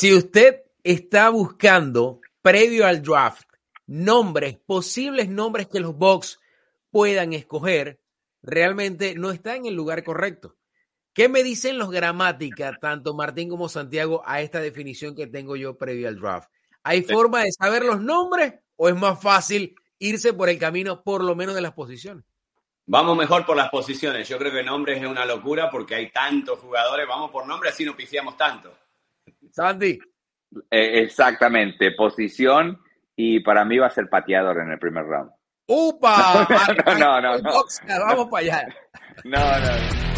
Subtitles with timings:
[0.00, 3.46] Si usted está buscando, previo al draft,
[3.86, 6.40] nombres, posibles nombres que los Bucks
[6.90, 8.00] puedan escoger,
[8.40, 10.56] realmente no está en el lugar correcto.
[11.12, 15.76] ¿Qué me dicen los gramáticas, tanto Martín como Santiago, a esta definición que tengo yo
[15.76, 16.48] previo al draft?
[16.82, 21.22] ¿Hay forma de saber los nombres o es más fácil irse por el camino, por
[21.22, 22.24] lo menos de las posiciones?
[22.86, 24.26] Vamos mejor por las posiciones.
[24.26, 27.06] Yo creo que nombres es una locura porque hay tantos jugadores.
[27.06, 28.72] Vamos por nombres así no piciamos tanto.
[29.50, 29.98] Santi.
[30.70, 32.80] Eh, exactamente, posición
[33.16, 35.30] y para mí va a ser pateador en el primer round.
[35.66, 36.46] ¡Upa!
[36.98, 38.68] no, no, no, Vamos para allá.
[39.24, 40.10] No, no.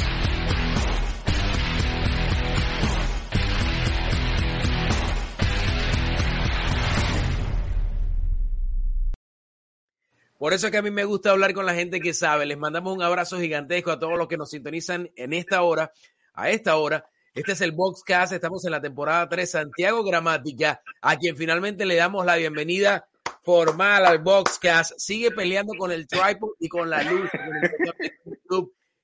[10.43, 12.47] Por eso es que a mí me gusta hablar con la gente que sabe.
[12.47, 15.93] Les mandamos un abrazo gigantesco a todos los que nos sintonizan en esta hora,
[16.35, 17.07] a esta hora.
[17.35, 21.97] Este es el Boxcast, estamos en la temporada 3, Santiago Gramática, a quien finalmente le
[21.97, 23.09] damos la bienvenida
[23.41, 24.93] formal al Boxcast.
[24.99, 27.31] Sigue peleando con el tripod y con la luz.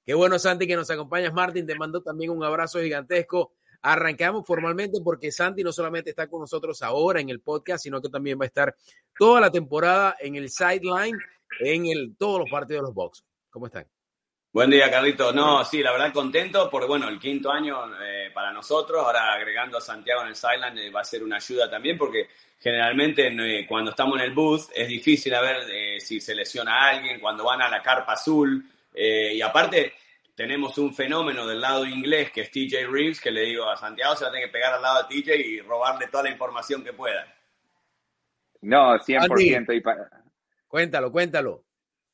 [0.05, 1.33] Qué bueno, Santi, que nos acompañas.
[1.33, 3.53] Martín, te mando también un abrazo gigantesco.
[3.81, 8.11] Arrancamos formalmente porque Santi no solamente está con nosotros ahora en el podcast, sino que
[8.11, 8.77] también va a estar
[9.19, 11.17] toda la temporada en el sideline,
[11.61, 13.25] en el, todos los partidos de los box.
[13.49, 13.87] ¿Cómo están?
[14.51, 15.31] Buen día, Carlito.
[15.31, 19.77] No, sí, la verdad contento porque, bueno, el quinto año eh, para nosotros, ahora agregando
[19.77, 23.67] a Santiago en el sideline eh, va a ser una ayuda también porque generalmente eh,
[23.69, 27.45] cuando estamos en el booth es difícil a ver si se lesiona a alguien, cuando
[27.45, 28.65] van a la carpa azul
[28.95, 29.93] y aparte
[30.35, 34.17] tenemos un fenómeno del lado inglés que es TJ Reeves, que le digo a Santiago
[34.17, 36.83] se va a tener que pegar al lado de TJ y robarle toda la información
[36.83, 37.33] que pueda.
[38.63, 39.77] No, 100%.
[39.77, 39.83] Y
[40.67, 41.68] Cuéntalo, cuéntalo.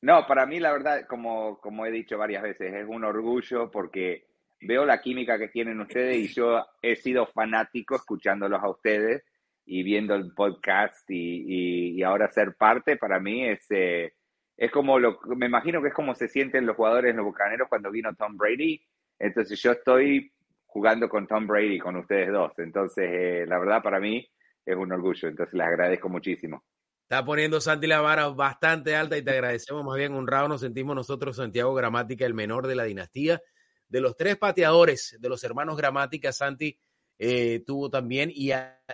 [0.05, 4.27] No, para mí la verdad, como, como he dicho varias veces, es un orgullo porque
[4.61, 9.23] veo la química que tienen ustedes y yo he sido fanático escuchándolos a ustedes
[9.65, 13.65] y viendo el podcast y, y, ahora ser parte, para mí es...
[13.71, 14.13] Eh,
[14.55, 17.67] es como lo, me imagino que es como se sienten los jugadores en los Bucaneros
[17.67, 18.79] cuando vino Tom Brady.
[19.17, 20.31] Entonces yo estoy
[20.67, 22.53] jugando con Tom Brady, con ustedes dos.
[22.59, 24.25] Entonces, eh, la verdad para mí
[24.63, 25.29] es un orgullo.
[25.29, 26.63] Entonces les agradezco muchísimo.
[27.05, 30.47] Está poniendo Santi la vara bastante alta y te agradecemos más bien honrado.
[30.47, 33.41] Nos sentimos nosotros, Santiago Gramática, el menor de la dinastía.
[33.87, 36.77] De los tres pateadores de los hermanos Gramática, Santi
[37.19, 38.51] eh, tuvo también y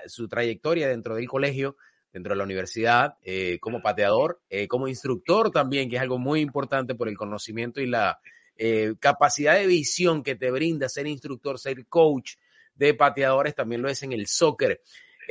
[0.07, 1.77] su trayectoria dentro del colegio
[2.11, 6.41] dentro de la universidad, eh, como pateador, eh, como instructor también, que es algo muy
[6.41, 8.19] importante por el conocimiento y la
[8.57, 12.33] eh, capacidad de visión que te brinda ser instructor, ser coach
[12.75, 14.81] de pateadores, también lo es en el soccer.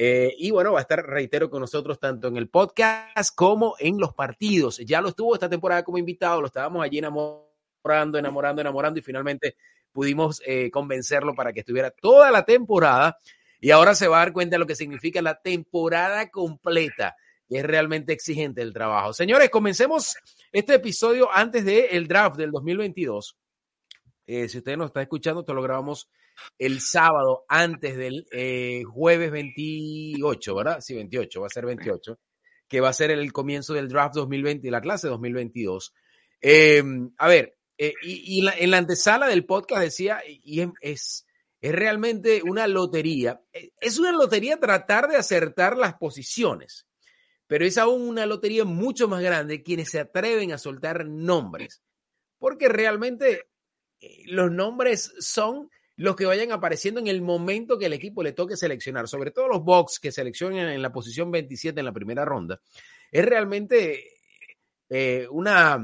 [0.02, 4.14] Y bueno, va a estar, reitero, con nosotros tanto en el podcast como en los
[4.14, 4.78] partidos.
[4.78, 9.56] Ya lo estuvo esta temporada como invitado, lo estábamos allí enamorando, enamorando, enamorando y finalmente
[9.92, 10.40] pudimos
[10.72, 13.18] convencerlo para que estuviera toda la temporada
[13.60, 17.14] y ahora se va a dar cuenta de lo que significa la temporada completa,
[17.46, 19.12] que es realmente exigente el trabajo.
[19.12, 20.16] Señores, comencemos
[20.50, 23.36] este episodio antes del draft del 2022.
[24.26, 26.08] Eh, si usted nos está escuchando, te lo grabamos
[26.58, 30.80] el sábado antes del eh, jueves 28, ¿verdad?
[30.80, 32.18] Sí, 28, va a ser 28,
[32.68, 35.94] que va a ser el comienzo del draft 2020, la clase 2022.
[36.40, 41.26] Em, a ver, eh, y, en la antesala del podcast decía, y es
[41.60, 43.42] es realmente una lotería.
[43.52, 46.86] E, es una lotería tratar de acertar las posiciones,
[47.46, 51.82] pero es aún una lotería mucho más grande quienes se atreven a soltar nombres,
[52.38, 53.48] porque realmente
[54.00, 58.32] eh, los nombres son los que vayan apareciendo en el momento que el equipo le
[58.32, 62.24] toque seleccionar, sobre todo los box que seleccionan en la posición 27 en la primera
[62.24, 62.58] ronda.
[63.12, 64.06] Es realmente
[64.88, 65.78] eh, una,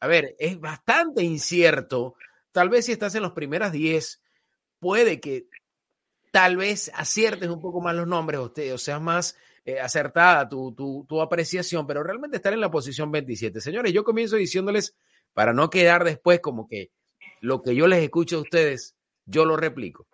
[0.00, 2.16] a ver, es bastante incierto.
[2.50, 4.20] Tal vez si estás en las primeras 10,
[4.80, 5.46] puede que
[6.32, 10.74] tal vez aciertes un poco más los nombres o, seas más eh, acertada tu,
[11.08, 13.60] tu, apreciación, pero realmente estar en la posición 27.
[13.60, 14.96] Señores, yo comienzo diciéndoles,
[15.32, 16.90] para no quedar después como que
[17.40, 18.96] lo que yo les escucho a ustedes,
[19.30, 20.06] yo lo replico.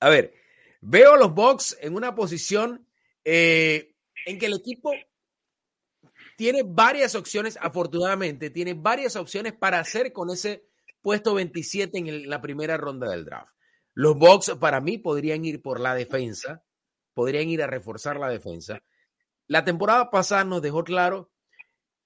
[0.00, 0.34] A ver,
[0.80, 2.86] veo a los Bucks en una posición
[3.24, 3.94] eh,
[4.26, 4.92] en que el equipo
[6.36, 10.64] tiene varias opciones, afortunadamente, tiene varias opciones para hacer con ese
[11.02, 13.52] puesto 27 en la primera ronda del draft.
[13.94, 16.64] Los Bucks para mí podrían ir por la defensa,
[17.12, 18.82] podrían ir a reforzar la defensa.
[19.46, 21.30] La temporada pasada nos dejó claro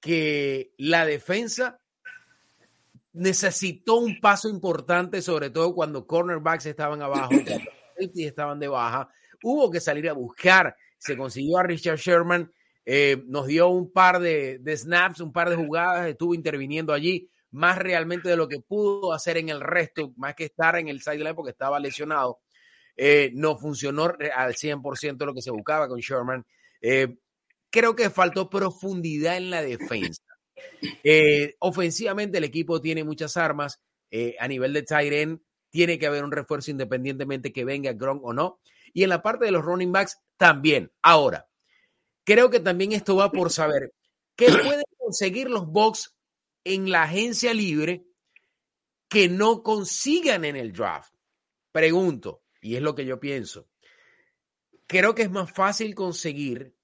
[0.00, 1.80] que la defensa
[3.14, 7.52] necesitó un paso importante, sobre todo cuando cornerbacks estaban abajo, cuando
[8.16, 9.08] estaban de baja.
[9.42, 10.76] Hubo que salir a buscar.
[10.98, 12.52] Se consiguió a Richard Sherman,
[12.84, 17.30] eh, nos dio un par de, de, snaps, un par de jugadas, estuvo interviniendo allí,
[17.50, 21.00] más realmente de lo que pudo hacer en el resto, más que estar en el
[21.00, 22.40] sideline porque estaba lesionado.
[22.96, 26.44] Eh, no funcionó al 100% lo que se buscaba con Sherman.
[26.80, 27.16] Eh,
[27.70, 30.22] creo que faltó profundidad en la defensa.
[31.02, 33.80] Eh, ofensivamente el equipo tiene muchas armas.
[34.10, 35.40] Eh, a nivel de end
[35.70, 38.60] tiene que haber un refuerzo independientemente que venga Gronk o no.
[38.92, 40.92] Y en la parte de los running backs también.
[41.02, 41.48] Ahora,
[42.24, 43.92] creo que también esto va por saber
[44.36, 46.14] qué pueden conseguir los Bucks
[46.64, 48.06] en la agencia libre
[49.08, 51.14] que no consigan en el draft.
[51.72, 53.68] Pregunto, y es lo que yo pienso.
[54.86, 56.74] Creo que es más fácil conseguir,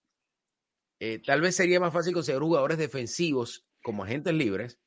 [1.00, 4.78] eh, tal vez sería más fácil conseguir jugadores defensivos como agentes libres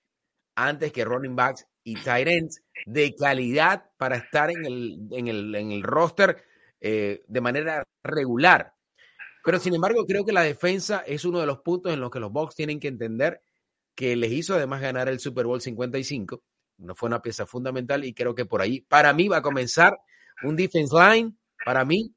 [0.56, 5.56] antes que running backs y tight ends de calidad para estar en el, en el,
[5.56, 6.44] en el roster
[6.80, 8.76] eh, de manera regular.
[9.44, 12.20] Pero sin embargo, creo que la defensa es uno de los puntos en los que
[12.20, 13.42] los Bucks tienen que entender
[13.96, 16.42] que les hizo además ganar el Super Bowl 55.
[16.78, 20.00] No fue una pieza fundamental y creo que por ahí, para mí, va a comenzar
[20.44, 21.34] un defense line,
[21.66, 22.14] para mí,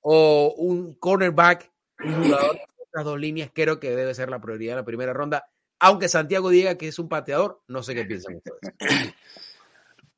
[0.00, 1.70] o un cornerback,
[2.04, 2.58] un jugador
[2.98, 5.48] estas dos líneas, creo que debe ser la prioridad en la primera ronda
[5.80, 9.14] aunque Santiago diga que es un pateador, no sé qué piensan ustedes.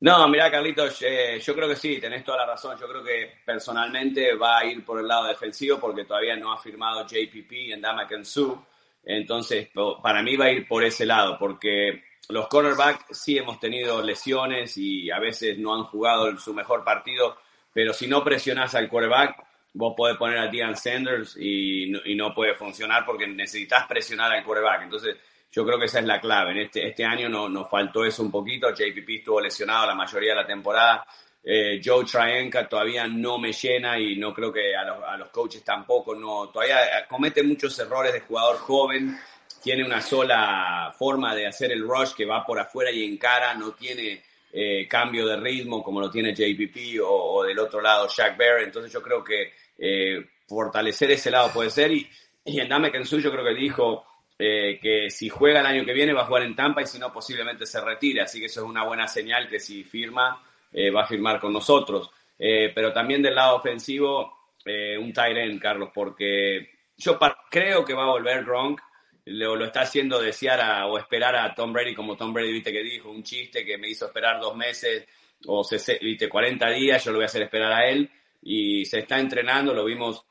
[0.02, 2.74] No, mira, Carlitos, eh, yo creo que sí, tenés toda la razón.
[2.80, 6.58] Yo creo que personalmente va a ir por el lado defensivo porque todavía no ha
[6.58, 8.58] firmado JPP en Damaken Su.
[9.04, 9.68] Entonces,
[10.02, 14.74] para mí va a ir por ese lado, porque los cornerbacks sí hemos tenido lesiones
[14.78, 17.36] y a veces no han jugado su mejor partido,
[17.70, 19.36] pero si no presionás al quarterback,
[19.72, 24.32] vos podés poner a Deion Sanders y no, y no puede funcionar porque necesitas presionar
[24.32, 24.82] al quarterback.
[24.82, 25.16] Entonces,
[25.50, 26.52] yo creo que esa es la clave.
[26.52, 28.70] En este, este año no, nos faltó eso un poquito.
[28.70, 31.06] JPP estuvo lesionado la mayoría de la temporada.
[31.42, 35.30] Eh, Joe Trienka todavía no me llena y no creo que a los, a los,
[35.30, 36.14] coaches tampoco.
[36.14, 39.18] No, todavía comete muchos errores de jugador joven.
[39.62, 43.54] Tiene una sola forma de hacer el rush que va por afuera y encara.
[43.54, 44.22] No tiene
[44.52, 48.62] eh, cambio de ritmo como lo tiene JPP o, del otro lado Shaq Bear.
[48.62, 51.92] Entonces yo creo que eh, fortalecer ese lado puede ser.
[51.92, 52.08] Y,
[52.44, 54.04] y en Dame Kensu yo creo que dijo
[54.38, 56.98] eh, que si juega el año que viene va a jugar en Tampa y si
[56.98, 58.22] no posiblemente se retire.
[58.22, 60.42] Así que eso es una buena señal que si firma
[60.72, 62.10] va a firmar con nosotros.
[62.38, 67.18] Pero también del lado ofensivo, un tight end, Carlos, porque yo
[67.50, 68.80] creo que va a volver Gronk.
[69.26, 72.72] Lo, lo está haciendo desear a, o esperar a Tom Brady, como Tom Brady, viste
[72.72, 75.06] que dijo, un chiste que me hizo esperar dos meses
[75.46, 75.66] o
[76.00, 78.10] viste, 40 días, yo lo voy a hacer esperar a él.
[78.42, 80.24] Y se está entrenando, lo vimos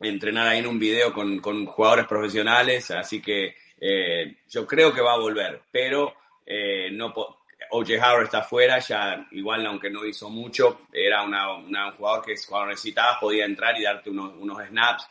[0.00, 5.00] entrenar ahí en un video con, con jugadores profesionales, así que eh, yo creo que
[5.00, 6.14] va a volver, pero
[6.44, 7.12] eh, no
[7.70, 12.24] OJ Howard está afuera, ya igual aunque no hizo mucho, era una, una, un jugador
[12.24, 15.08] que cuando necesitabas podía entrar y darte unos, unos snaps.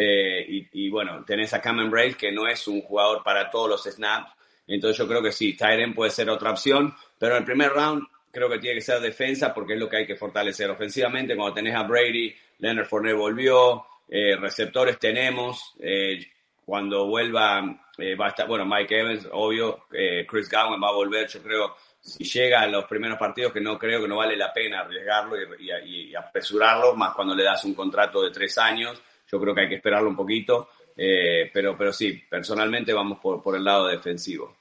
[0.00, 3.82] Eh, y, bueno, tenés a Cameron Braid, que no es un jugador para todos los
[3.82, 4.32] snaps,
[4.68, 8.06] entonces yo creo que sí, Tyren puede ser otra opción, pero en el primer round
[8.30, 11.34] creo que tiene que ser defensa porque es lo que hay que fortalecer ofensivamente.
[11.34, 15.74] Cuando tenés a Brady, Leonard Fournette volvió, eh, receptores tenemos.
[15.80, 16.24] Eh,
[16.64, 17.64] cuando vuelva,
[17.96, 21.42] eh, va a estar, bueno, Mike Evans, obvio, eh, Chris Gowan va a volver, yo
[21.42, 24.80] creo, si llega a los primeros partidos, que no creo que no vale la pena
[24.80, 29.40] arriesgarlo y, y, y apresurarlo, más cuando le das un contrato de tres años, yo
[29.40, 33.64] creo que hay que esperarlo un poquito, pero, pero sí, personalmente vamos por, por el
[33.64, 34.56] lado defensivo.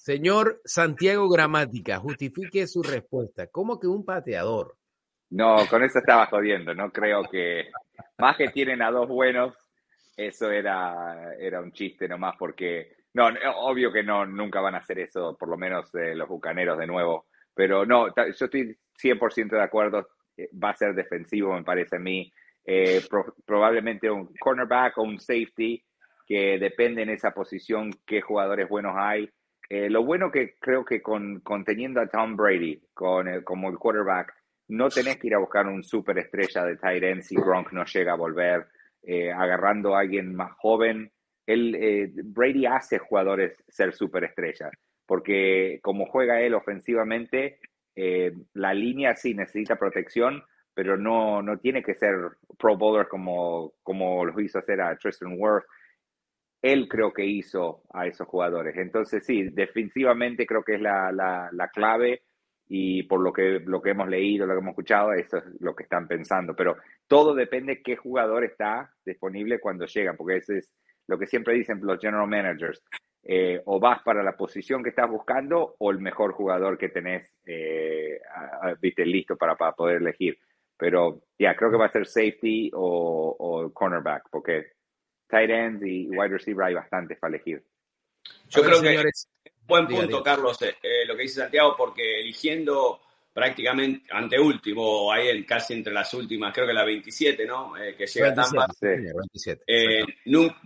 [0.00, 3.48] Señor Santiago Gramática, justifique su respuesta.
[3.48, 4.78] ¿Cómo que un pateador?
[5.28, 6.74] No, con eso estaba jodiendo.
[6.74, 7.70] No creo que.
[8.16, 9.54] Más que tienen a dos buenos,
[10.16, 12.96] eso era, era un chiste nomás, porque.
[13.12, 16.78] No, obvio que no, nunca van a hacer eso, por lo menos eh, los bucaneros
[16.78, 17.26] de nuevo.
[17.52, 20.08] Pero no, yo estoy 100% de acuerdo.
[20.34, 22.32] Eh, va a ser defensivo, me parece a mí.
[22.72, 25.82] Eh, pro, probablemente un cornerback o un safety,
[26.24, 29.28] que depende en esa posición qué jugadores buenos hay.
[29.68, 33.70] Eh, lo bueno que creo que con, con teniendo a Tom Brady con el, como
[33.70, 34.32] el quarterback,
[34.68, 38.12] no tenés que ir a buscar un superestrella de tight end si Gronk no llega
[38.12, 38.68] a volver,
[39.02, 41.10] eh, agarrando a alguien más joven.
[41.46, 44.70] Él, eh, Brady hace jugadores ser superestrellas,
[45.06, 47.58] porque como juega él ofensivamente,
[47.96, 52.16] eh, la línea sí necesita protección, pero no, no tiene que ser
[52.58, 55.64] pro bowler como, como lo hizo hacer a Tristan Worth.
[56.62, 58.76] Él creo que hizo a esos jugadores.
[58.76, 62.22] Entonces sí, defensivamente creo que es la, la, la clave
[62.68, 65.74] y por lo que, lo que hemos leído, lo que hemos escuchado, eso es lo
[65.74, 66.54] que están pensando.
[66.54, 66.76] Pero
[67.08, 70.70] todo depende qué jugador está disponible cuando llegan, porque eso es
[71.08, 72.80] lo que siempre dicen los general managers.
[73.22, 77.30] Eh, o vas para la posición que estás buscando o el mejor jugador que tenés
[77.44, 78.18] eh,
[78.80, 80.38] viste, listo para, para poder elegir.
[80.80, 84.72] Pero ya, creo que va a ser safety o, cornerback, porque
[85.28, 87.62] tight ends y wide receiver hay bastantes para elegir.
[88.48, 89.10] Yo creo que
[89.70, 93.00] Buen punto, Carlos, eh, eh, lo que dice Santiago, porque eligiendo
[93.32, 97.76] prácticamente anteúltimo, ahí casi entre las últimas, creo que la 27, ¿no?
[97.76, 98.66] Eh, que llega a Tampa.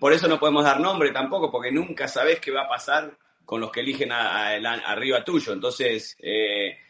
[0.01, 3.61] por eso no podemos dar nombre tampoco, porque nunca sabes qué va a pasar con
[3.61, 5.53] los que eligen arriba tuyo.
[5.53, 6.17] Entonces,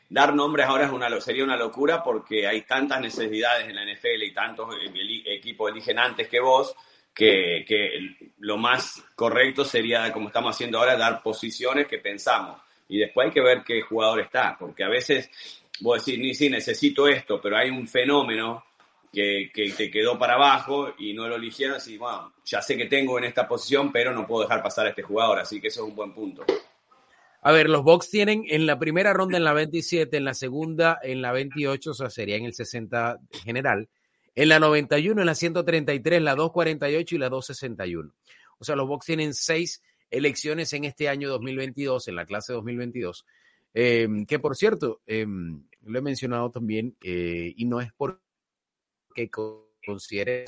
[0.09, 4.23] dar nombres ahora es una, sería una locura porque hay tantas necesidades en la NFL
[4.23, 4.75] y tantos
[5.27, 6.75] equipos eligen antes que vos
[7.15, 12.61] que, lo más correcto sería, como estamos haciendo ahora, dar posiciones que pensamos.
[12.89, 15.31] Y después hay que ver qué jugador está, porque a veces
[15.81, 18.65] vos decís, sí, necesito esto, pero hay un fenómeno
[19.13, 22.87] que, que, te quedó para abajo y no lo eligieron, así, bueno, ya sé que
[22.87, 25.85] tengo en esta posición, pero no puedo dejar pasar a este jugador, así que eso
[25.85, 26.45] es un buen punto.
[27.47, 30.99] A ver, los Bucks tienen en la primera ronda en la 27, en la segunda
[31.03, 33.91] en la 28, o sea, sería en el 60 general
[34.35, 38.15] en la 91, en la 133, en la 248 y la 261.
[38.59, 43.27] O sea, los Bucks tienen seis elecciones en este año 2022, en la clase 2022.
[43.75, 49.31] Em, que por cierto, em, lo he mencionado también, eh, y no es porque
[49.85, 50.47] considere,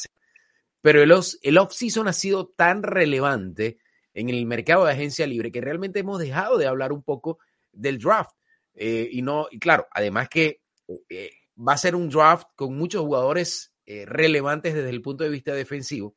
[0.80, 1.12] pero el,
[1.42, 3.76] el off-season ha sido tan relevante
[4.16, 7.38] en el mercado de agencia libre que realmente hemos dejado de hablar un poco
[7.70, 8.30] del draft.
[8.74, 10.62] Eh, y no, y claro, además que
[11.10, 15.30] eh, va a ser un draft con muchos jugadores eh, relevantes desde el punto de
[15.30, 16.16] vista defensivo.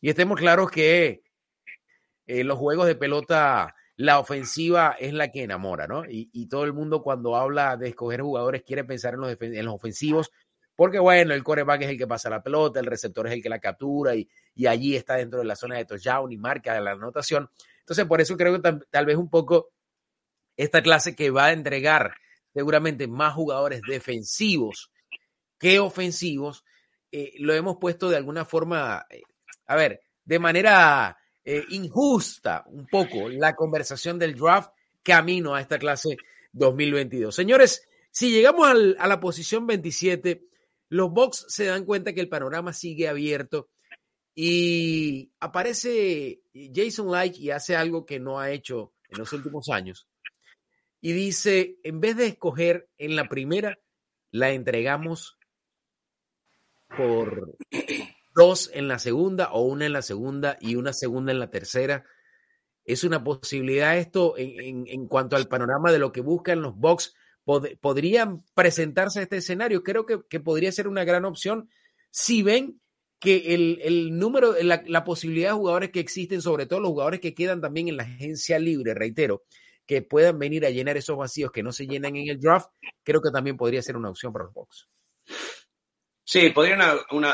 [0.00, 1.22] Y estemos claros que
[2.26, 6.04] los juegos de pelota la ofensiva es la que enamora, ¿no?
[6.06, 9.74] Y, todo el mundo cuando habla de escoger jugadores quiere pensar en los, en los
[9.74, 10.30] ofensivos,
[10.78, 13.48] porque bueno, el coreback es el que pasa la pelota, el receptor es el que
[13.48, 14.28] la captura y,
[14.64, 17.50] allí está dentro de la zona de touchdown y marca la anotación.
[17.80, 19.72] Entonces, por eso creo que tal vez un poco
[20.56, 22.14] esta clase que va a entregar
[22.54, 24.92] seguramente más jugadores defensivos
[25.58, 26.64] que ofensivos,
[27.10, 29.22] eh, lo hemos puesto de alguna forma, eh,
[29.66, 34.70] a ver, de manera eh, injusta un poco la conversación del draft
[35.02, 36.18] camino a esta clase
[36.52, 37.34] 2022.
[37.34, 40.46] Señores, si llegamos a la posición 27,
[40.88, 43.68] los Bucks se dan cuenta que el panorama sigue abierto
[44.34, 46.42] y aparece
[46.74, 50.08] Jason Light y hace algo que no ha hecho en los últimos años.
[51.00, 53.78] Y dice, en vez de escoger en la primera,
[54.30, 55.38] la entregamos
[56.96, 57.56] por
[58.34, 62.04] dos en la segunda o una en la segunda y una segunda en la tercera.
[62.84, 67.14] Es una posibilidad esto en, cuanto al panorama de lo que buscan los Bucks.
[67.80, 69.82] Podrían presentarse a este escenario.
[69.82, 71.70] Creo que, podría ser una gran opción
[72.10, 72.80] si ven
[73.18, 77.34] que el, número, la, la, posibilidad de jugadores que existen, sobre todo los jugadores que
[77.34, 79.42] quedan también en la agencia libre, reitero,
[79.86, 82.68] que puedan venir a llenar esos vacíos que no se llenan en el draft,
[83.02, 84.86] creo que también podría ser una opción para los Bucks.
[86.22, 86.76] Sí, podría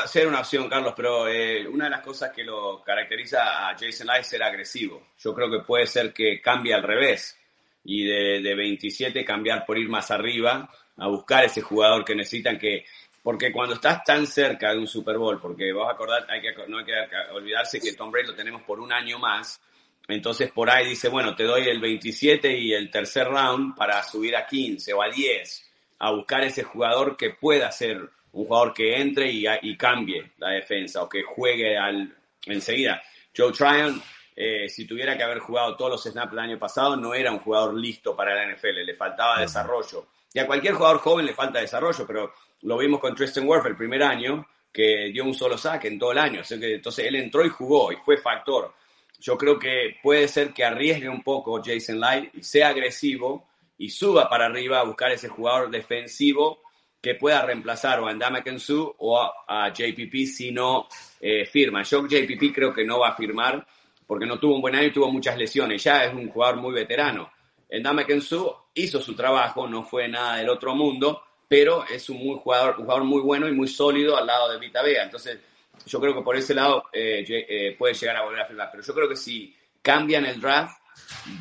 [0.07, 4.07] ser una opción, Carlos, pero eh, una de las cosas que lo caracteriza a Jason
[4.07, 5.09] Light es ser agresivo.
[5.17, 7.37] Yo creo que puede ser que cambie al revés
[7.85, 12.57] y de, de 27 cambiar por ir más arriba a buscar ese jugador que necesitan
[12.57, 12.85] que
[13.25, 16.77] porque cuando estás tan cerca de un Super Bowl, porque vos acordar, hay que, no
[16.77, 16.93] hay que
[17.33, 19.59] olvidarse que Tom Brady lo tenemos por un año más,
[20.07, 24.35] entonces por ahí dice, bueno, te doy el 27 y el tercer round para subir
[24.35, 27.97] a 15 o a 10, a buscar ese jugador que pueda ser
[28.31, 32.15] un jugador que entre y, cambie la defensa o que juegue al,
[32.45, 33.01] enseguida.
[33.35, 33.99] Joe Tryon,
[34.35, 37.39] eh, si tuviera que haber jugado todos los snaps el año pasado, no era un
[37.39, 40.07] jugador listo para la NFL, le faltaba desarrollo.
[40.33, 43.77] Y a cualquier jugador joven le falta desarrollo, pero lo vimos con Tristan Wirth el
[43.77, 46.41] primer año, que dio un solo saque en todo el año.
[46.49, 48.73] entonces él entró y jugó y fue factor.
[49.19, 53.89] Yo creo que puede ser que arriesgue un poco Jason Light y sea agresivo y
[53.89, 56.61] suba para arriba a buscar ese jugador defensivo
[57.01, 60.87] que pueda reemplazar o a Ndama Kensu o a, JPP si no
[61.21, 61.83] eh, firma.
[61.83, 63.65] Yo JPP creo que no va a firmar
[64.05, 65.83] porque no tuvo un buen año y tuvo muchas lesiones.
[65.83, 67.31] Ya es un jugador muy veterano.
[67.69, 72.37] Ndama Kensu hizo su trabajo, no fue nada del otro mundo, pero es un, muy
[72.37, 75.03] jugador, un jugador muy bueno y muy sólido al lado de Vita Vega.
[75.03, 75.39] Entonces,
[75.85, 78.69] yo creo que por ese lado eh, eh, puede llegar a volver a firmar.
[78.71, 80.79] Pero yo creo que si cambian el draft,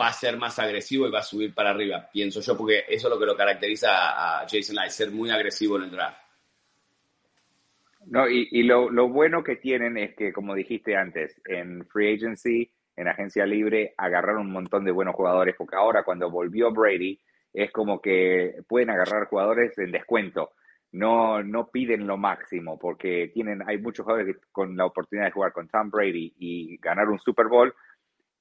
[0.00, 3.06] va a ser más agresivo y va a subir para arriba, pienso yo, porque eso
[3.06, 6.23] es lo que lo caracteriza a Jason Light, ser muy agresivo en el draft.
[8.06, 12.70] No, y, lo, lo, bueno que tienen es que, como dijiste antes, en Free Agency,
[12.96, 17.18] en agencia libre, agarraron un montón de buenos jugadores, porque ahora cuando volvió Brady
[17.52, 20.50] es como que pueden agarrar jugadores en descuento.
[20.92, 25.52] No, no piden lo máximo porque tienen, hay muchos jugadores con la oportunidad de jugar
[25.52, 27.74] con Tom Brady y ganar un Super Bowl,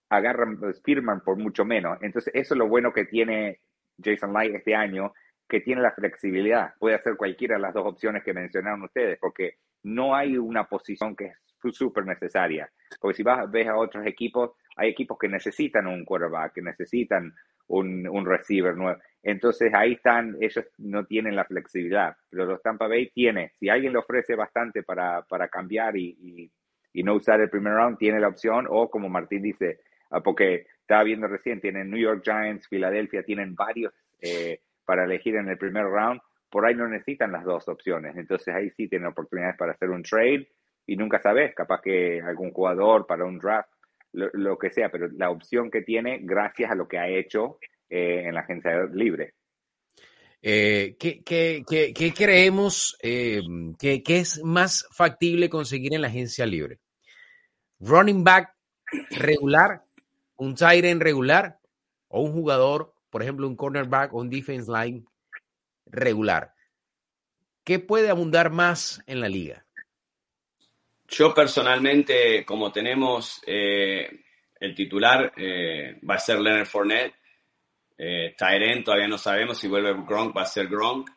[0.10, 1.98] agarran, pues, firman por mucho menos.
[2.01, 3.60] Entonces, eso es lo bueno que tiene
[4.03, 5.13] Jason Light este año,
[5.48, 6.74] que tiene la flexibilidad.
[6.80, 11.16] Puede hacer cualquiera de las dos opciones que mencionaron ustedes, porque no hay una posición
[11.16, 11.38] que es
[11.72, 12.70] súper necesaria.
[13.00, 17.34] Porque si vas, ves a otros equipos, hay equipos que necesitan un quarterback, que necesitan
[17.68, 19.00] un, un receiver nuevo.
[19.22, 23.54] Entonces ahí están, ellos no tienen la flexibilidad, pero los Tampa Bay tiene.
[23.60, 26.52] Si alguien le ofrece bastante para, para cambiar y,
[26.94, 29.80] y, no usar el primer round, tiene la opción, o como Martín dice,
[30.12, 35.36] ah, porque estaba viendo recién, tienen New York Giants, Filadelfia, tienen varios eh, para elegir
[35.36, 38.16] en el primer round, por ahí no necesitan las dos opciones.
[38.16, 40.48] Entonces ahí sí tienen oportunidades para hacer un trade
[40.86, 43.70] y nunca sabes, capaz que algún jugador para un draft,
[44.12, 47.58] lo, que sea, pero la opción que tiene gracias a lo que ha hecho
[47.90, 49.34] eh, en la agencia libre.
[50.46, 53.42] Eh, ¿qué, qué, creemos eh,
[53.80, 56.80] que, es más factible conseguir en la agencia libre?
[57.80, 58.54] ¿Running back
[59.12, 59.86] regular?
[60.36, 61.58] ¿Un tight regular?
[62.10, 65.05] ¿O un jugador, por ejemplo, un cornerback o un defense line
[65.86, 66.55] regular?
[67.63, 69.67] ¿Qué puede abundar más en la liga?
[71.08, 74.10] Yo personalmente, como tenemos eh,
[74.60, 77.13] el titular, eh, va a ser Leonard Fournette.
[77.96, 78.36] Eh,
[78.84, 81.12] todavía no sabemos si vuelve Gronk, va a ser Gronk.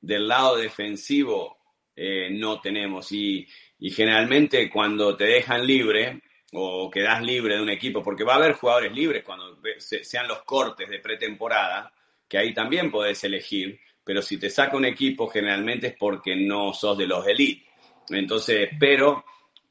[0.00, 1.58] Del lado defensivo,
[1.96, 3.10] eh, no tenemos.
[3.10, 3.44] Y,
[3.90, 8.54] generalmente cuando te dejan libre o quedas libre de un equipo, porque va a haber
[8.54, 11.92] jugadores libres cuando sean los cortes de pretemporada,
[12.28, 13.78] que ahí también podés elegir.
[14.02, 17.66] Pero si te saca un equipo, generalmente es porque no sos de los elite.
[18.08, 19.24] Entonces, pero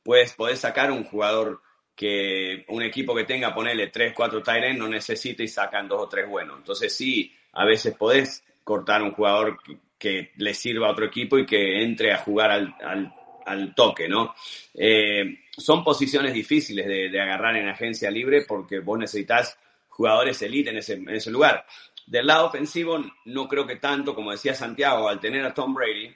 [0.04, 1.62] pues podés sacar un jugador
[1.96, 6.08] que un equipo que tenga, ponerle 3, 4 tight no necesita y sacan dos o
[6.08, 6.58] tres buenos.
[6.60, 9.60] Entonces sí, a veces podés cortar un jugador
[9.98, 13.14] que, le sirva a otro equipo y que entre a jugar al, al,
[13.46, 14.34] al toque, ¿no?
[14.74, 20.78] Eh, son posiciones difíciles de, agarrar en agencia libre porque vos necesitas jugadores elite en
[20.78, 21.66] ese, en ese lugar.
[22.08, 26.16] Del lado ofensivo, no creo que tanto, como decía Santiago, al tener a Tom Brady,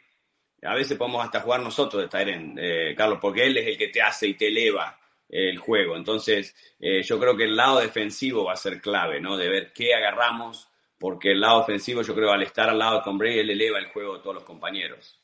[0.64, 3.90] a veces podemos hasta jugar nosotros de Tyren, eh, Carlos, porque él es el que
[3.90, 4.98] te hace y te eleva
[5.30, 5.96] el juego.
[5.96, 9.36] Entonces, eh, yo creo que el lado defensivo va a ser clave, ¿no?
[9.36, 13.04] De ver qué agarramos, porque el lado ofensivo, yo creo, al estar al lado de
[13.04, 15.20] Tom Brady, él eleva el juego de todos los compañeros.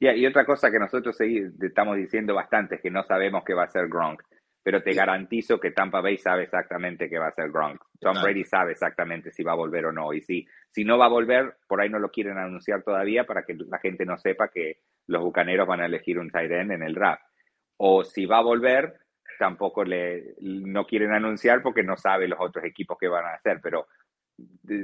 [0.00, 3.64] Yeah, y otra cosa que nosotros estamos diciendo bastante es que no sabemos qué va
[3.64, 4.22] a ser Gronk,
[4.62, 7.82] pero te garantizo que Tampa Bay sabe exactamente qué va a ser Gronk.
[8.00, 8.24] Tom claro.
[8.24, 10.12] Brady sabe exactamente si va a volver o no.
[10.14, 13.44] Y si, si no va a volver, por ahí no lo quieren anunciar todavía para
[13.44, 16.82] que la gente no sepa que los bucaneros van a elegir un tight end en
[16.82, 17.22] el draft
[17.82, 18.94] o si va a volver,
[19.38, 23.58] tampoco le no quieren anunciar porque no sabe los otros equipos que van a hacer,
[23.62, 23.86] pero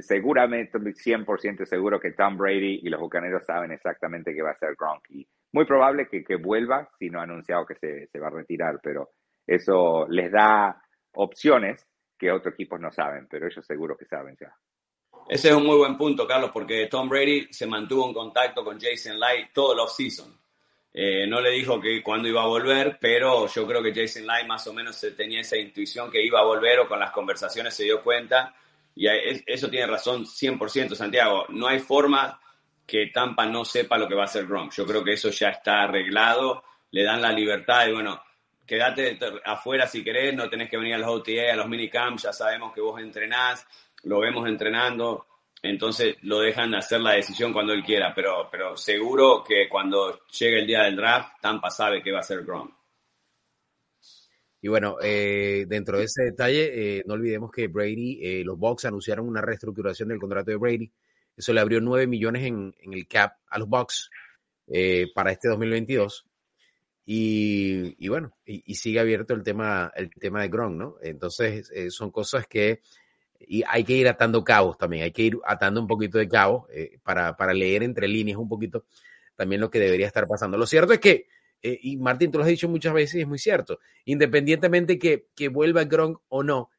[0.01, 4.75] seguramente 100% seguro que Tom Brady y los Bucaneros saben exactamente qué va a hacer
[4.77, 8.27] Gronk y muy probable que, que vuelva si no ha anunciado que se, se, va
[8.27, 9.11] a retirar, pero
[9.45, 10.81] eso les da
[11.13, 14.53] opciones que otros equipos no saben, pero ellos seguro que saben ya.
[15.29, 18.79] Ese es un muy buen punto, Carlos, porque Tom Brady se mantuvo en contacto con
[18.79, 20.33] Jason Light todo el off-season.
[20.93, 24.47] Eh, no le dijo que cuándo iba a volver, pero yo creo que Jason Light
[24.47, 27.83] más o menos tenía esa intuición que iba a volver o con las conversaciones se
[27.83, 28.55] dio cuenta.
[28.97, 29.07] Y
[29.45, 31.45] eso tiene razón 100%, Santiago.
[31.49, 32.39] No hay forma
[32.85, 34.73] que Tampa no sepa lo que va a hacer Gronk.
[34.73, 36.63] Yo creo que eso ya está arreglado.
[36.91, 38.21] Le dan la libertad y bueno,
[38.65, 42.33] quédate afuera si querés, no tenés que venir a los OTA, a los minicamps, ya
[42.33, 43.65] sabemos que vos entrenás,
[44.03, 45.27] lo vemos entrenando
[45.61, 50.59] entonces lo dejan hacer la decisión cuando él quiera, pero, pero seguro que cuando llegue
[50.59, 52.73] el día del draft, Tampa sabe que va a ser Gronk.
[54.61, 58.85] Y bueno, eh, dentro de ese detalle, eh, no olvidemos que Brady, eh, los Bucks
[58.85, 60.91] anunciaron una reestructuración del contrato de Brady.
[61.35, 64.09] Eso le abrió 9 millones en, en el cap a los Bucks
[64.67, 66.25] eh, para este 2022.
[67.05, 70.95] Y, y bueno, y, y, sigue abierto el tema, el tema de Gronk, ¿no?
[71.01, 72.81] Entonces, eh, son cosas que
[73.39, 76.65] y hay que ir atando cabos también, hay que ir atando un poquito de cabos
[76.71, 78.85] eh, para, para leer entre líneas un poquito
[79.35, 80.57] también lo que debería estar pasando.
[80.57, 81.27] Lo cierto es que,
[81.61, 85.27] eh, y Martín, tú lo has dicho muchas veces y es muy cierto, independientemente que,
[85.35, 86.69] que vuelva Gronk o no,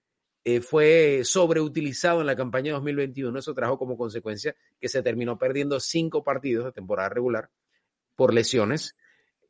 [0.45, 3.38] eh, fue sobreutilizado en la campaña 2021.
[3.38, 7.51] Eso trajo como consecuencia que se terminó perdiendo cinco partidos de temporada regular
[8.17, 8.97] por lesiones.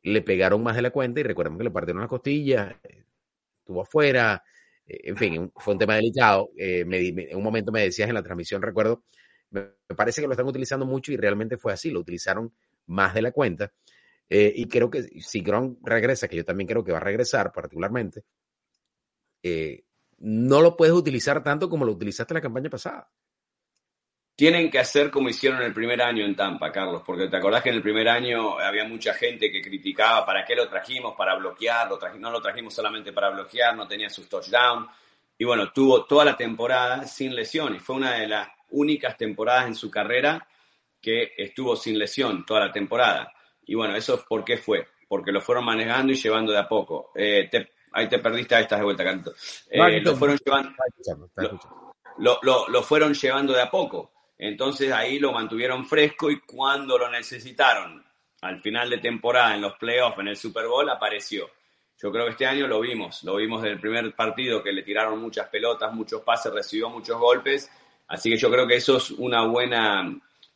[0.03, 2.81] Le pegaron más de la cuenta y recuerden que le partieron la costilla,
[3.61, 4.43] estuvo afuera,
[4.89, 6.49] en fin, fue un tema delicado.
[6.57, 9.03] Eh, en un momento me decías en la transmisión, recuerdo,
[9.51, 12.51] me, parece que lo están utilizando mucho y realmente fue así, lo utilizaron
[12.87, 13.71] más de la cuenta.
[14.29, 17.51] Eh, y creo que si Gronk regresa, que yo también creo que va a regresar
[17.51, 18.23] particularmente,
[19.41, 19.83] eh,
[20.19, 23.09] no lo puedes utilizar tanto como lo utilizaste en la campaña pasada.
[24.35, 27.69] tienen que hacer como hicieron el primer año en Tampa, Carlos, porque te acordás que
[27.69, 31.89] en el primer año había mucha gente que criticaba para qué lo trajimos, para bloquear,
[32.17, 34.89] no lo trajimos solamente para bloquear, no tenía sus touchdowns.
[35.37, 39.67] Y bueno, tuvo toda la temporada sin lesión y fue una de las únicas temporadas
[39.67, 40.47] en su carrera
[41.01, 43.33] que estuvo sin lesión toda la temporada.
[43.69, 47.11] Y bueno, eso por qué fue, porque lo fueron manejando y llevando de a poco.
[47.15, 47.49] Eh,
[47.91, 49.33] ahí te perdiste, ahí estás de vuelta, Canto.
[49.69, 50.71] Eh, lo fueron llevando,
[52.17, 54.11] lo fueron llevando de a poco.
[54.39, 58.03] Entonces ahí lo mantuvieron fresco y cuando lo necesitaron
[58.41, 61.49] al final de temporada en los playoffs, en el Super Bowl, apareció.
[62.01, 65.21] Yo creo que este año lo vimos, lo vimos del primer partido que le tiraron
[65.21, 67.69] muchas pelotas, muchos pases, recibió muchos golpes,
[68.07, 70.09] así que yo creo que eso es una buena,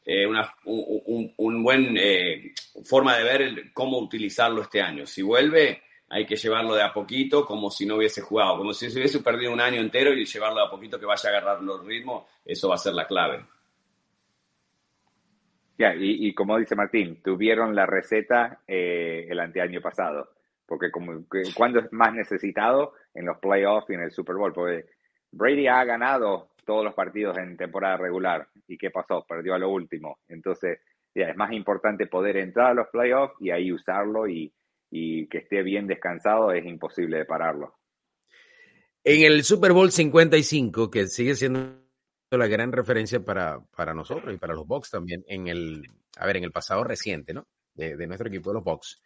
[0.06, 5.06] eh, una un, buen eh, forma de ver cómo utilizarlo este año.
[5.06, 8.90] Si vuelve, hay que llevarlo de a poquito, como si no hubiese jugado, como si
[8.90, 11.62] se hubiese perdido un año entero y llevarlo de a poquito que vaya a agarrar
[11.62, 13.46] los ritmos, eso va a ser la clave.
[15.78, 20.30] Ya, y, como dice Martín, tuvieron la receta eh, el anteaño pasado,
[20.68, 24.86] porque como cuando es más necesitado en los playoffs y en el Super Bowl, porque
[25.32, 28.48] Brady ha ganado todos los partidos en temporada regular.
[28.68, 30.80] Y qué pasó, perdió a lo último, entonces
[31.16, 34.54] ya es más importante poder entrar a los playoffs y ahí usarlo y,
[34.92, 37.76] que esté bien descansado es imposible de pararlo.
[39.04, 41.82] En el Super Bowl 55, que sigue siendo
[42.30, 45.84] la gran referencia para, para nosotros y para los Bucks también en el,
[46.18, 47.48] a ver, en el pasado reciente, ¿no?
[47.74, 49.02] De, de, nuestro equipo de los Bucks.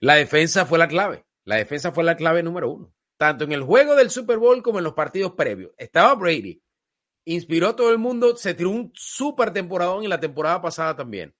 [0.00, 1.24] La defensa fue la clave.
[1.44, 2.92] La defensa fue la clave número uno.
[3.18, 5.72] Tanto en el juego del Super Bowl como en los partidos previos.
[5.76, 6.62] Estaba Brady.
[7.26, 8.36] Inspiró a todo el mundo.
[8.36, 11.34] Se tiró un super temporadón en la temporada pasada también.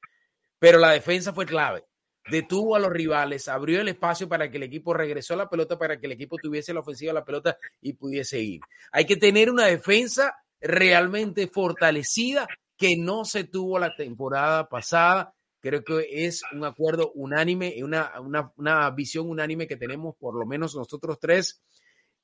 [0.59, 1.85] Pero la defensa fue clave.
[2.29, 5.79] Detuvo a los rivales, abrió el espacio para que el equipo regresó a la pelota,
[5.79, 8.61] para que el equipo tuviese la ofensiva a la pelota y pudiese ir.
[8.91, 15.35] Hay que tener una defensa realmente fortalecida que no se tuvo la temporada pasada.
[15.61, 20.47] Creo que es un acuerdo unánime, una, una, una visión unánime que tenemos por lo
[20.47, 21.63] menos nosotros tres.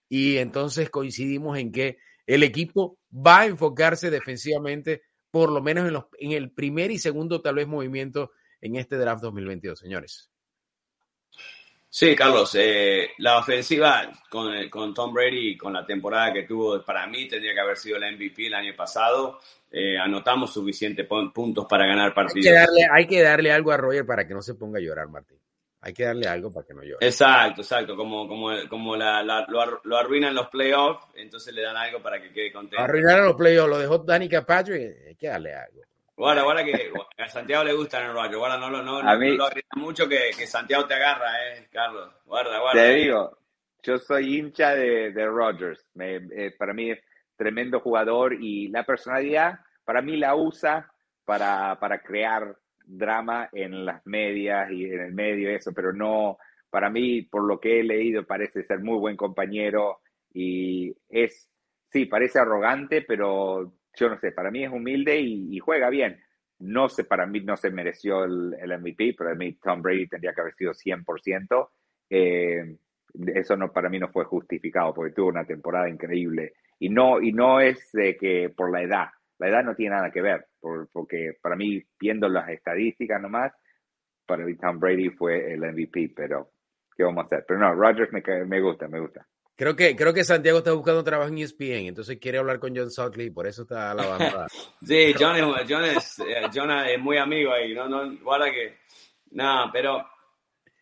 [0.09, 5.95] Y entonces coincidimos en que el equipo va a enfocarse defensivamente, por lo menos en,
[5.95, 10.31] los, en el primer y segundo tal vez movimiento en este draft 2022, señores.
[11.95, 17.07] Sí, Carlos, eh, la ofensiva con, con, Tom Brady, con la temporada que tuvo, para
[17.07, 19.41] mí tendría que haber sido el MVP el año pasado.
[19.71, 22.47] Eh, anotamos suficientes puntos para ganar partidos.
[22.47, 24.83] Hay que, darle, hay que darle algo a Roger para que no se ponga a
[24.83, 25.39] llorar, Martín.
[25.85, 27.05] Hay que darle algo para que no llore.
[27.05, 27.97] Exacto, exacto.
[27.97, 32.53] Como, como, como la, lo, arruinan los playoffs, entonces le dan algo para que quede
[32.53, 32.81] contento.
[32.81, 35.83] Arruinaron los playoffs, lo dejó Danny Patrick, hay que darle algo.
[36.17, 38.37] Guarda, guarda que a Santiago le gusta el Roger.
[38.37, 42.15] Guarda, no, no, no, a mí, lo mucho que, que, Santiago te agarra, eh, Carlos.
[42.27, 42.81] Guarda, guarda.
[42.81, 43.39] Te digo,
[43.83, 45.85] yo soy hincha de, de Rogers.
[45.95, 47.01] Me, eh, para mí es
[47.37, 50.93] tremendo jugador y la personalidad, para mí la usa
[51.25, 52.57] para, para crear
[52.97, 56.39] drama en las medias y en el medio eso, pero no,
[56.71, 60.01] para mí, por lo que he leído, parece ser muy buen compañero
[60.33, 61.51] y es,
[61.91, 66.21] sí, parece arrogante, pero yo no sé, para mí es humilde y, juega bien.
[66.61, 70.07] No sé, para mí no se mereció el, el, MVP, pero a mí Tom Brady
[70.07, 71.69] tendría que haber sido 100%.
[72.09, 72.77] Eh,
[73.35, 76.55] eso no, para mí no fue justificado porque tuvo una temporada increíble.
[76.79, 80.11] Y no, y no es de que por la edad, la edad no tiene nada
[80.11, 80.47] que ver,
[80.93, 83.53] porque para mí, viendo las estadísticas nomás,
[84.27, 86.53] para mí Tom Brady fue el MVP, pero
[86.97, 87.45] ¿qué vamos a hacer?
[87.47, 89.27] Pero no, Rodgers me, me gusta, me gusta.
[89.55, 92.91] Creo que, creo que Santiago está buscando trabajo en ESPN, entonces quiere hablar con John
[92.91, 94.47] Sutley, por eso está la banda.
[94.83, 98.79] sí, John es, John, es, eh, John es muy amigo ahí, no, no, guarda que,
[99.33, 100.07] nada, pero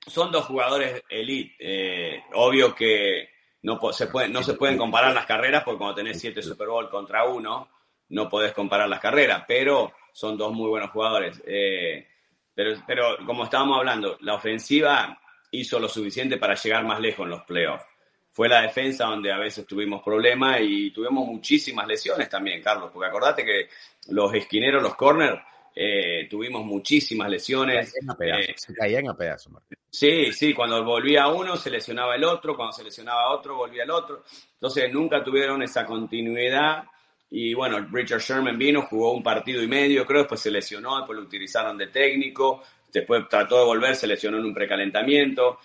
[0.07, 1.55] son dos jugadores elite.
[1.59, 3.29] Eh, obvio que
[3.63, 6.89] no se, pueden, no se pueden comparar las carreras porque cuando tenés siete Super Bowl
[6.89, 7.69] contra uno,
[8.11, 11.43] no podés comparar las carreras, pero son dos muy buenos jugadores.
[11.47, 12.07] Eh,
[12.55, 15.19] pero, pero como estábamos hablando, la ofensiva
[15.51, 17.85] hizo lo suficiente para llegar más lejos en los playoffs
[18.33, 23.09] fue la defensa donde a veces tuvimos problemas y tuvimos muchísimas lesiones también, Carlos, porque
[23.09, 23.69] acordate que
[24.09, 25.43] los esquineros, los corners,
[25.75, 27.95] eh, tuvimos muchísimas lesiones.
[28.21, 29.79] Eh, se caían a pedazos, Martín.
[29.91, 33.91] Sí, sí, cuando volvía uno se lesionaba el otro, cuando se lesionaba otro volvía el
[33.91, 34.23] otro.
[34.55, 36.85] Entonces nunca tuvieron esa continuidad.
[37.31, 41.17] Y bueno, Richard Sherman vino, jugó un partido y medio, creo, después se lesionó, después
[41.17, 42.63] lo utilizaron de técnico,
[42.93, 45.59] después trató de volver, se lesionó en un precalentamiento.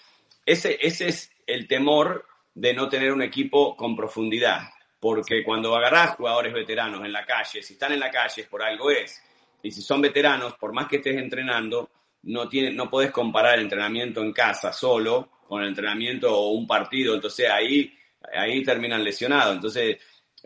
[0.45, 4.69] Ese, ese es el temor de no tener un equipo con profundidad.
[4.99, 8.89] Porque cuando agarrás jugadores veteranos en la calle, si están en la calle, por algo
[8.89, 9.21] es.
[9.61, 11.89] Y si son veteranos, por más que estés entrenando,
[12.23, 16.65] no, tiene, no puedes comparar el entrenamiento en casa solo con el entrenamiento o un
[16.65, 17.13] partido.
[17.13, 17.93] Entonces ahí,
[18.33, 19.55] ahí terminan lesionados.
[19.55, 19.97] Entonces,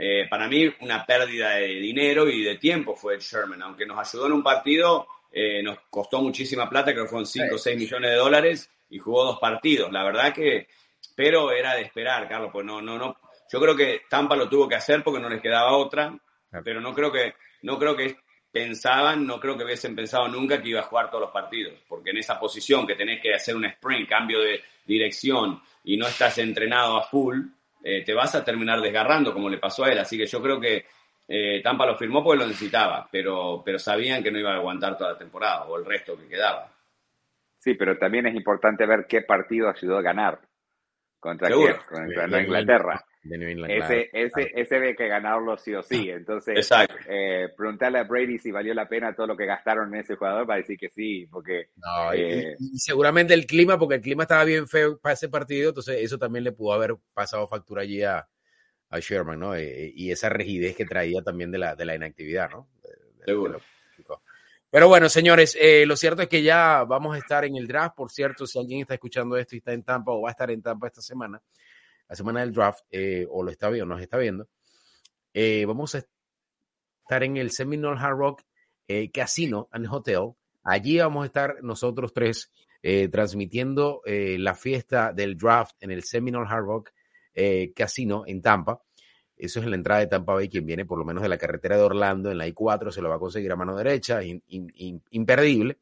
[0.02, 4.00] eh, para mí una pérdida de dinero y de tiempo fue el Sherman, aunque nos
[4.00, 7.78] ayudó en un partido, eh, nos costó muchísima plata, creo que fueron 5 o 6
[7.78, 9.92] millones de dólares y jugó dos partidos.
[9.92, 10.70] La verdad que,
[11.18, 13.18] pero era de esperar, Carlos, pues no, no, no.
[13.52, 16.18] Yo creo que Tampa lo tuvo que hacer porque no les quedaba otra,
[16.64, 18.16] pero no creo que, no creo que
[18.50, 22.12] pensaban, no creo que hubiesen pensado nunca que iba a jugar todos los partidos, porque
[22.12, 26.38] en esa posición que tenés que hacer un sprint, cambio de dirección y no estás
[26.38, 27.42] entrenado a full,
[27.84, 30.00] eh, te vas a terminar desgarrando como le pasó a él.
[30.00, 30.86] Así que yo creo que
[31.28, 34.98] eh, Tampa lo firmó porque lo necesitaba, pero, pero sabían que no iba a aguantar
[34.98, 36.72] toda la temporada o el resto que quedaba.
[37.60, 40.40] Sí, pero también es importante ver qué partido ayudó a ganar.
[41.20, 41.76] ¿Contra quién?
[41.88, 43.06] Contra Inglaterra.
[43.22, 46.10] Ese, ese, ese ve que ganarlo sí o sí.
[46.10, 46.70] Entonces,
[47.08, 50.50] eh, preguntarle a Brady si valió la pena todo lo que gastaron en ese jugador,
[50.50, 51.70] va a decir que sí, porque...
[52.14, 55.98] Eh, y, seguramente el clima, porque el clima estaba bien feo para ese partido, entonces
[56.00, 58.28] eso también le pudo haber pasado factura allí a,
[58.90, 59.56] a Sherman, ¿no?
[59.56, 62.70] Eh, y esa rigidez que traía también de la, de la inactividad, ¿no?
[63.26, 63.62] Seguro.
[64.72, 67.96] Pero bueno, señores, eh, lo cierto es que ya vamos a estar en el draft.
[67.96, 70.52] Por cierto, si alguien está escuchando esto y está en Tampa o va a estar
[70.52, 71.42] en Tampa esta semana,
[72.10, 74.48] la semana del draft, eh, o lo está viendo, nos está viendo,
[75.34, 76.00] eh, vamos a
[77.04, 78.44] estar en el Seminole Hard Rock
[79.14, 80.32] Casino and Hotel.
[80.64, 82.52] Allí vamos a estar nosotros tres
[83.12, 86.92] transmitiendo la fiesta del draft en el Seminole Hard Rock
[87.76, 88.82] Casino en Tampa.
[89.40, 90.50] Eso es en la entrada de Tampa Bay.
[90.50, 93.10] Quien viene por lo menos de la carretera de Orlando, en la I4, se lo
[93.10, 95.78] va a conseguir a mano derecha, imperdible.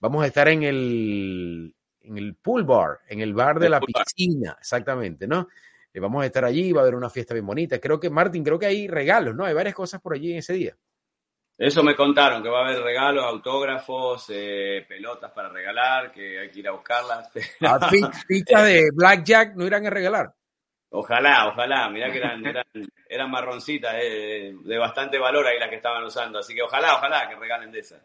[0.00, 1.75] Vamos a estar en el,
[2.06, 5.48] en el pool bar, en el bar de la piscina, exactamente, ¿no?
[5.92, 7.78] Eh, vamos a estar allí, va a haber una fiesta bien bonita.
[7.80, 9.44] Creo que, Martín, creo que hay regalos, ¿no?
[9.44, 10.76] Hay varias cosas por allí en ese día.
[11.58, 16.50] Eso me contaron, que va a haber regalos, autógrafos, eh, pelotas para regalar, que hay
[16.50, 17.30] que ir a buscarlas.
[17.62, 17.90] Ah,
[18.28, 20.34] fichas de Blackjack no irán a regalar.
[20.90, 21.88] Ojalá, ojalá.
[21.88, 22.42] Mirá que eran,
[23.08, 26.38] eran, marroncitas eh, de bastante valor ahí las que estaban usando.
[26.38, 28.02] Así que ojalá, ojalá que regalen de esas.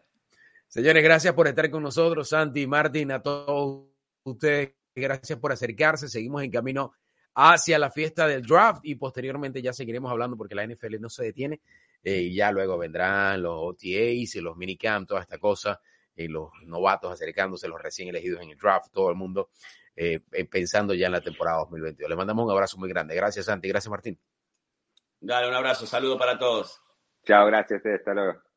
[0.66, 3.91] Señores, gracias por estar con nosotros, Santi, Martín, a todos
[4.24, 4.74] ustedes.
[4.94, 6.08] Gracias por acercarse.
[6.08, 6.92] Seguimos en camino
[7.34, 11.24] hacia la fiesta del draft y posteriormente ya seguiremos hablando porque la NFL no se
[11.24, 11.60] detiene.
[12.02, 15.80] Eh, y ya luego vendrán los OTAs y los minicamp, toda esta cosa,
[16.16, 19.50] y los novatos acercándose, los recién elegidos en el draft, todo el mundo
[19.94, 22.10] eh, eh, pensando ya en la temporada 2022.
[22.10, 23.14] Le mandamos un abrazo muy grande.
[23.14, 23.68] Gracias, Santi.
[23.68, 24.18] Gracias, Martín.
[25.20, 25.86] Dale, un abrazo.
[25.86, 26.80] Saludo para todos.
[27.24, 27.82] Chao, gracias.
[27.86, 28.51] Hasta luego.